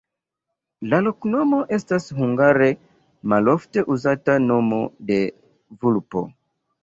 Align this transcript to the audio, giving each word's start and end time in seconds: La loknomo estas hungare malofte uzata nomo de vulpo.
La 0.91 0.99
loknomo 1.07 1.59
estas 1.77 2.07
hungare 2.21 2.69
malofte 3.33 3.83
uzata 3.97 4.37
nomo 4.47 4.79
de 5.11 5.19
vulpo. 5.85 6.27